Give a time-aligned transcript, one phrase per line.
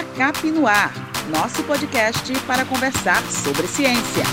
[0.00, 0.94] FACAP no Ar,
[1.28, 4.24] nosso podcast para conversar sobre ciência.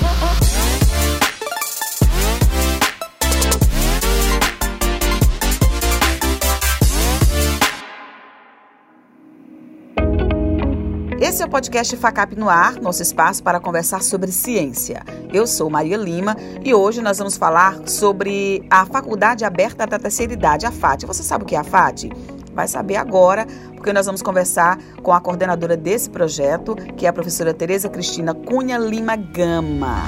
[11.20, 15.04] Esse é o podcast FACAP no Ar, nosso espaço para conversar sobre ciência.
[15.34, 20.32] Eu sou Maria Lima e hoje nós vamos falar sobre a Faculdade Aberta da Terceira
[20.32, 21.06] Idade, a FAT.
[21.06, 22.10] Você sabe o que é a FAT?
[22.58, 23.46] Vai saber agora,
[23.76, 28.34] porque nós vamos conversar com a coordenadora desse projeto, que é a professora Tereza Cristina
[28.34, 30.02] Cunha Lima Gama.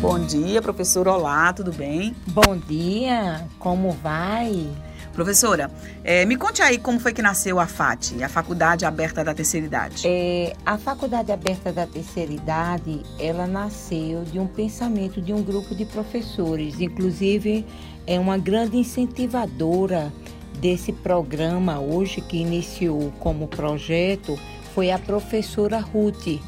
[0.00, 1.08] Bom dia, professor.
[1.08, 2.14] Olá, tudo bem?
[2.28, 4.68] Bom dia, como vai?
[5.16, 5.70] Professora,
[6.04, 9.64] é, me conte aí como foi que nasceu a FAT, a Faculdade Aberta da Terceira
[9.64, 10.02] Idade.
[10.04, 15.74] É, a Faculdade Aberta da Terceira Idade, ela nasceu de um pensamento de um grupo
[15.74, 17.64] de professores, inclusive
[18.06, 20.12] é uma grande incentivadora
[20.60, 24.38] desse programa hoje que iniciou como projeto
[24.74, 26.38] foi a professora Ruth.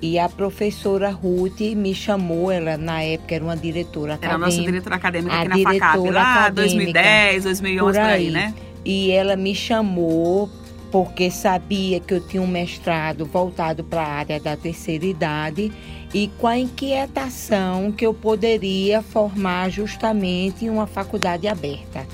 [0.00, 4.26] E a professora Ruth me chamou, ela na época era uma diretora acadêmica.
[4.26, 8.30] Era a nossa diretora acadêmica aqui na FACAP, lá 2010, 2011, por aí, por aí
[8.30, 8.54] né?
[8.84, 10.48] E ela me chamou
[10.90, 15.72] porque sabia que eu tinha um mestrado voltado para a área da terceira idade
[16.14, 22.06] e com a inquietação que eu poderia formar justamente uma faculdade aberta.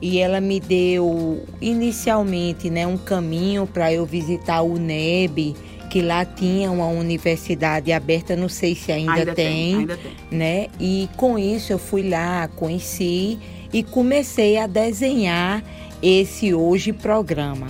[0.00, 5.54] E ela me deu inicialmente né, um caminho para eu visitar o NEB,
[5.92, 10.12] que lá tinha uma universidade aberta, não sei se ainda, ainda tem, tem, ainda tem,
[10.30, 10.68] né?
[10.80, 13.38] E com isso eu fui lá, conheci
[13.70, 15.62] e comecei a desenhar
[16.02, 17.66] esse hoje programa.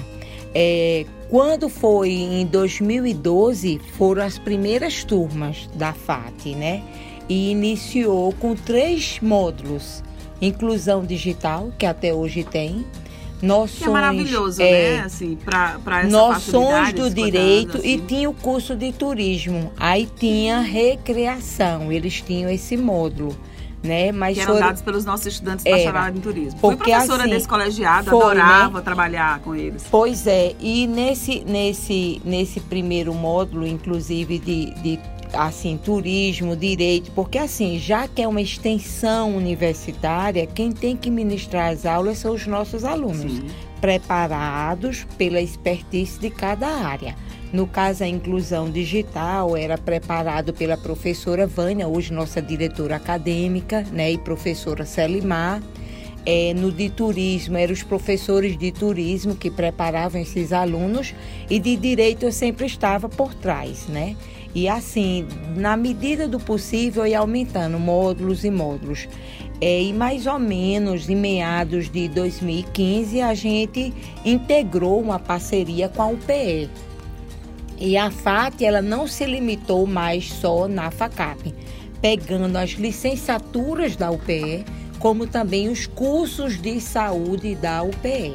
[0.55, 6.81] É, quando foi em 2012, foram as primeiras turmas da FAT, né?
[7.29, 10.01] E iniciou com três módulos:
[10.41, 12.86] inclusão digital, que até hoje tem,
[13.42, 15.01] noções, que é maravilhoso, é, né?
[15.01, 17.95] Assim, para essa Noções do direito assim.
[17.95, 19.73] e tinha o curso de turismo.
[19.77, 23.36] Aí tinha recreação, eles tinham esse módulo.
[23.83, 24.13] Né?
[24.13, 24.67] Mas que eram foram...
[24.69, 26.61] dados pelos nossos estudantes bacharelados em turismo.
[26.61, 28.85] Fui professora assim, desse colegiado, foi, adorava né?
[28.85, 29.85] trabalhar com eles.
[29.91, 35.01] Pois é, e nesse, nesse, nesse primeiro módulo, inclusive de, de
[35.35, 41.73] assim, turismo, direito, porque assim, já que é uma extensão universitária, quem tem que ministrar
[41.73, 43.47] as aulas são os nossos alunos, Sim.
[43.81, 47.15] preparados pela expertise de cada área.
[47.53, 54.13] No caso, a inclusão digital era preparado pela professora Vânia, hoje nossa diretora acadêmica, né,
[54.13, 55.63] e professora Selimar.
[56.25, 61.13] É, no de turismo, eram os professores de turismo que preparavam esses alunos,
[61.51, 64.17] e de direito eu sempre estava por trás, né?
[64.55, 65.27] E assim,
[65.57, 69.08] na medida do possível, ir aumentando módulos e módulos.
[69.61, 76.02] É, e mais ou menos em meados de 2015, a gente integrou uma parceria com
[76.02, 76.68] a UPE.
[77.79, 81.55] E a FAT ela não se limitou mais só na FACAP,
[82.01, 84.64] pegando as licenciaturas da UPE,
[84.98, 88.34] como também os cursos de saúde da UPE.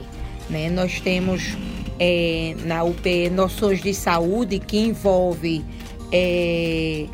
[0.50, 0.70] Né?
[0.70, 1.58] Nós temos
[2.00, 5.64] é, na UPE noções de saúde que envolve
[6.12, 7.06] é,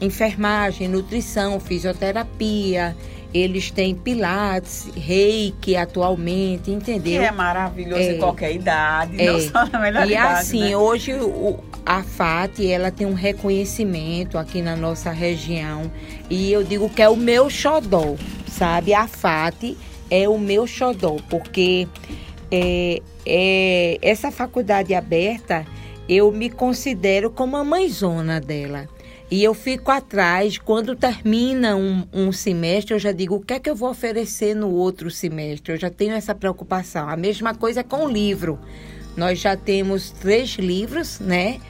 [0.00, 2.96] enfermagem, nutrição, fisioterapia.
[3.32, 7.20] Eles têm pilates, reiki atualmente, entendeu?
[7.20, 10.12] Que é maravilhoso é, em qualquer idade, é, não só na melhor e idade.
[10.12, 10.76] E assim, né?
[10.76, 15.90] hoje o, a FAT, ela tem um reconhecimento aqui na nossa região.
[16.28, 18.16] E eu digo que é o meu xodó,
[18.46, 18.92] sabe?
[18.92, 19.76] A FAT
[20.10, 21.88] é o meu xodó, porque
[22.50, 25.64] é, é, essa faculdade aberta
[26.08, 28.88] eu me considero como a mãezona dela.
[29.30, 33.58] E eu fico atrás, quando termina um, um, semestre, eu já digo o que é
[33.58, 35.72] que eu vou oferecer no outro semestre.
[35.72, 37.08] Eu já tenho essa preocupação.
[37.08, 38.58] A mesma coisa com o livro.
[39.16, 41.60] Nós já temos três livros, né?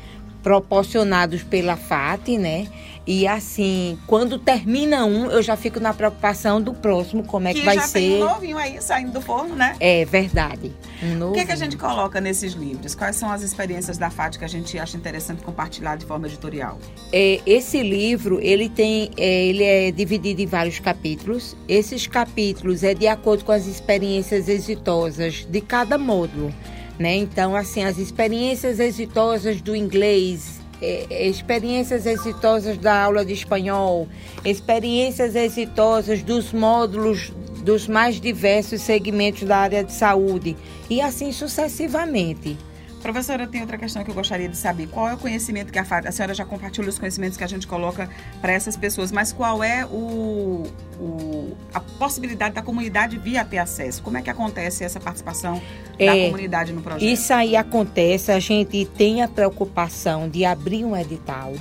[0.42, 2.66] Proporcionados pela FAT, né?
[3.06, 7.60] E assim, quando termina um, eu já fico na preocupação do próximo, como é que,
[7.60, 7.98] que vai já ser.
[7.98, 9.74] Tem um novinho aí saindo do forno, né?
[9.80, 10.72] É verdade.
[11.02, 12.94] Um o que, é que a gente coloca nesses livros?
[12.94, 16.78] Quais são as experiências da FAT que a gente acha interessante compartilhar de forma editorial?
[17.12, 21.56] É, esse livro, ele tem, é, ele é dividido em vários capítulos.
[21.68, 26.54] Esses capítulos é de acordo com as experiências exitosas de cada módulo.
[26.98, 27.16] Né?
[27.16, 34.08] Então, assim, as experiências exitosas do inglês, é, experiências exitosas da aula de espanhol,
[34.44, 40.56] experiências exitosas dos módulos dos mais diversos segmentos da área de saúde
[40.90, 42.58] e assim sucessivamente.
[43.02, 44.86] Professora, tem outra questão que eu gostaria de saber.
[44.86, 45.82] Qual é o conhecimento que a.
[45.82, 48.08] A senhora já compartilhou os conhecimentos que a gente coloca
[48.40, 50.64] para essas pessoas, mas qual é o,
[50.98, 54.02] o, a possibilidade da comunidade vir a ter acesso?
[54.02, 55.60] Como é que acontece essa participação
[55.98, 57.02] é, da comunidade no projeto?
[57.02, 61.52] Isso aí acontece, a gente tem a preocupação de abrir um edital.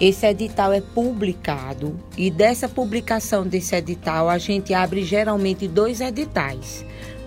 [0.00, 6.84] Esse edital é publicado e dessa publicação desse edital a gente abre geralmente dois editais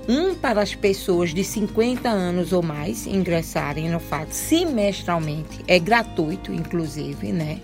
[0.10, 6.52] um para as pessoas de 50 anos ou mais ingressarem no FAT semestralmente, é gratuito,
[6.52, 7.62] inclusive, né?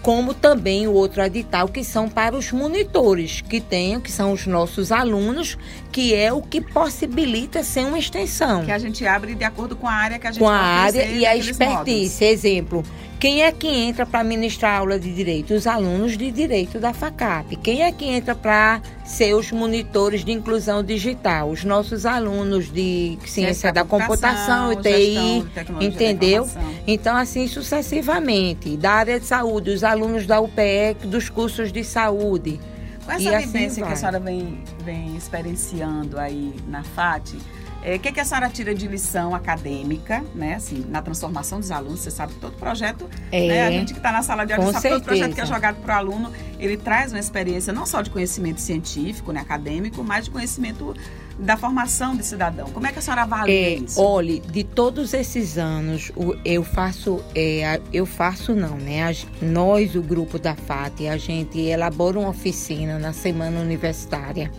[0.00, 4.46] Como também o outro edital que são para os monitores que tenham, que são os
[4.46, 5.58] nossos alunos,
[5.92, 8.64] que é o que possibilita ser uma extensão.
[8.64, 11.04] Que a gente abre de acordo com a área que a gente Com a área
[11.04, 12.24] e a expertise.
[12.24, 12.84] Exemplo,
[13.20, 15.52] quem é que entra para ministrar aula de direito?
[15.52, 17.56] Os alunos de direito da FACAP.
[17.56, 21.50] Quem é que entra para ser os monitores de inclusão digital?
[21.50, 25.44] Os nossos alunos de ciência da, da computação, TI,
[25.82, 26.48] entendeu?
[26.86, 28.74] Então, assim sucessivamente.
[28.78, 32.58] Da área de saúde, os alunos da UPE, dos cursos de saúde.
[33.04, 37.36] Com essa e assim vivência assim que a senhora vem, vem experienciando aí na FAT,
[37.82, 40.54] é, o que, que a senhora tira de lição acadêmica, né?
[40.54, 43.66] Assim, na transformação dos alunos, você sabe que todo projeto, é, né?
[43.66, 45.00] A gente que está na sala de aula sabe certeza.
[45.00, 48.10] todo projeto que é jogado para o aluno, ele traz uma experiência não só de
[48.10, 50.94] conhecimento científico, né, acadêmico, mas de conhecimento
[51.38, 52.68] da formação de cidadão.
[52.68, 53.98] Como é que a senhora avalia é, isso?
[53.98, 56.12] Olhe, de todos esses anos,
[56.44, 59.10] eu faço, é, eu faço não, né?
[59.40, 64.50] nós, o grupo da FAT, a gente elabora uma oficina na semana universitária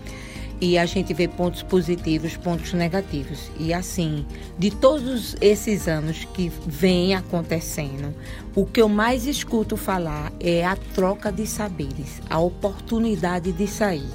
[0.62, 3.52] e a gente vê pontos positivos, pontos negativos.
[3.60, 4.24] E assim,
[4.60, 8.14] de todos esses anos que vem acontecendo,
[8.56, 14.08] o que eu mais escuto falar é a troca de saberes, a oportunidade de sair.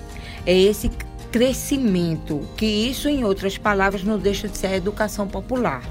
[0.47, 0.89] É esse
[1.33, 5.83] crescimento, que isso, em outras palavras, não deixa de ser a educação popular.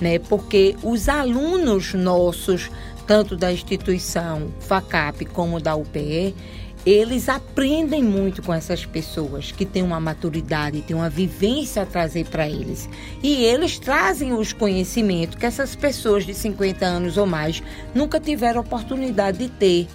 [0.00, 0.20] Né?
[0.20, 2.70] Porque os alunos nossos,
[3.08, 6.34] tanto da instituição FACAP como da UPE,
[6.86, 12.26] eles aprendem muito com essas pessoas que têm uma maturidade, têm uma vivência a trazer
[12.26, 12.88] para eles.
[13.20, 17.60] E eles trazem os conhecimentos que essas pessoas de 50 anos ou mais
[17.92, 19.88] nunca tiveram oportunidade de ter.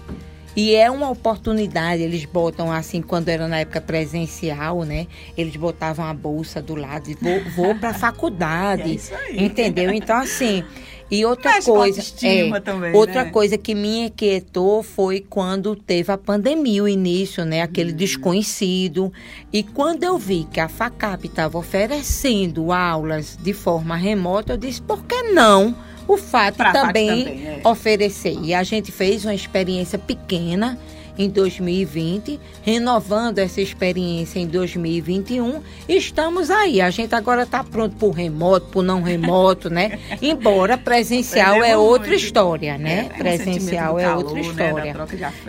[0.53, 5.07] E é uma oportunidade, eles botam assim, quando era na época presencial, né?
[5.37, 8.99] Eles botavam a bolsa do lado e vou, vou para a faculdade.
[9.29, 9.93] É entendeu?
[9.93, 10.65] Então, assim,
[11.11, 13.31] e outra Mas coisa, é, também, outra né?
[13.31, 17.97] coisa que me inquietou foi quando teve a pandemia, o início, né, aquele hum.
[17.97, 19.11] desconhecido.
[19.51, 24.81] E quando eu vi que a Facap estava oferecendo aulas de forma remota, eu disse,
[24.81, 25.75] por que não?
[26.07, 27.61] O FAT também, também é.
[27.63, 28.37] oferecer.
[28.41, 30.79] E a gente fez uma experiência pequena
[31.17, 35.61] em 2020, renovando essa experiência em 2021.
[35.87, 36.81] Estamos aí.
[36.81, 39.99] A gente agora está pronto para o remoto, para o não remoto, né?
[40.21, 43.09] Embora presencial é outra história, né?
[43.13, 44.95] É, presencial é outra né, história.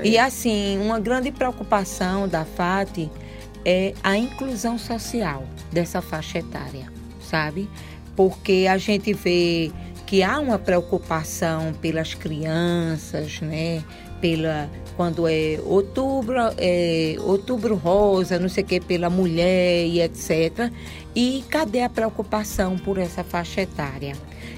[0.03, 3.11] E assim, uma grande preocupação da FAT
[3.65, 6.87] é a inclusão social dessa faixa etária,
[7.21, 7.69] sabe?
[8.17, 9.71] Porque a gente vê
[10.07, 13.83] que há uma preocupação pelas crianças, né?
[14.21, 20.71] Pela quando é outubro, é, outubro rosa, não sei o que, pela mulher e etc.
[21.15, 24.15] E cadê a preocupação por essa faixa etária?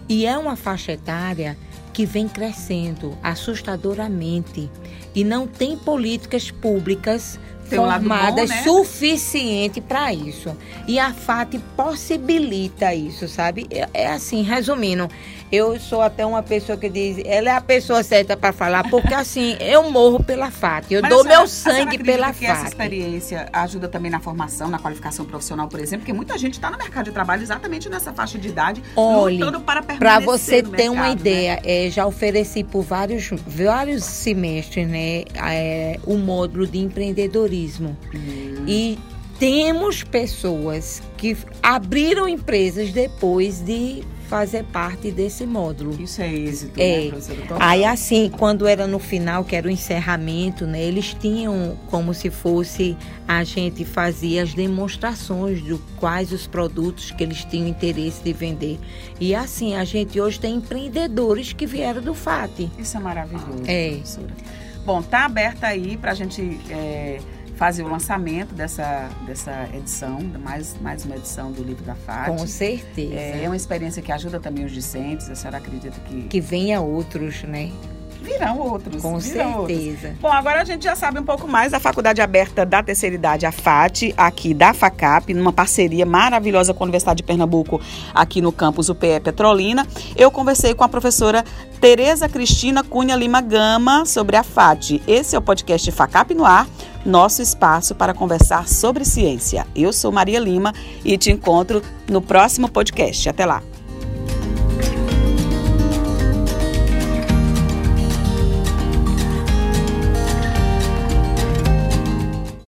[0.08, 1.56] E é uma faixa etária
[1.92, 4.68] que vem crescendo assustadoramente
[5.14, 8.62] e não tem políticas públicas formadas bom, né?
[8.62, 10.54] suficiente para isso.
[10.86, 13.66] E a FAT possibilita isso, sabe?
[13.70, 15.08] É, é, assim, resumindo,
[15.50, 19.14] eu sou até uma pessoa que diz, ela é a pessoa certa para falar, porque
[19.14, 22.56] assim, eu morro pela FAT, eu Mas dou senhora, meu sangue pela que FAT.
[22.58, 26.70] essa experiência ajuda também na formação, na qualificação profissional, por exemplo, porque muita gente está
[26.70, 30.62] no mercado de trabalho exatamente nessa faixa de idade, Olhe, lutando para permanecer Para você
[30.62, 31.12] ter mercado, uma né?
[31.12, 31.86] ideia, né?
[31.86, 37.96] é, já ofereci por vários, vários semestres, né, é, o módulo de empreendedorismo.
[38.14, 38.64] Hum.
[38.66, 38.98] E
[39.38, 44.02] temos pessoas que abriram empresas depois de
[44.34, 45.94] fazer parte desse módulo.
[46.02, 47.04] Isso é êxito, é.
[47.04, 47.12] né,
[47.60, 52.30] Aí assim, quando era no final, que era o encerramento, né, eles tinham como se
[52.30, 52.96] fosse
[53.28, 58.80] a gente fazia as demonstrações de quais os produtos que eles tinham interesse de vender.
[59.20, 62.68] E assim, a gente hoje tem empreendedores que vieram do FAT.
[62.76, 63.62] Isso é maravilhoso.
[63.68, 63.90] É.
[63.90, 64.34] Professora.
[64.84, 67.20] Bom, tá aberta aí para a gente é,
[67.56, 72.28] fazer o lançamento dessa, dessa edição, mais, mais uma edição do livro da FAT.
[72.28, 73.14] Com certeza.
[73.14, 76.22] É, é uma experiência que ajuda também os discentes, a senhora acredita que...
[76.22, 77.70] Que venha outros, né?
[78.24, 79.02] Virão outros.
[79.02, 80.08] Com virão certeza.
[80.08, 80.20] Outros.
[80.20, 83.44] Bom, agora a gente já sabe um pouco mais da Faculdade Aberta da Terceira Idade,
[83.44, 87.80] a FAT, aqui da FACAP, numa parceria maravilhosa com a Universidade de Pernambuco,
[88.14, 89.86] aqui no campus UPE Petrolina.
[90.16, 91.44] Eu conversei com a professora
[91.80, 95.02] Tereza Cristina Cunha Lima Gama sobre a FAT.
[95.06, 96.66] Esse é o podcast FACAP no ar,
[97.04, 99.66] nosso espaço para conversar sobre ciência.
[99.74, 100.72] Eu sou Maria Lima
[101.04, 103.28] e te encontro no próximo podcast.
[103.28, 103.62] Até lá.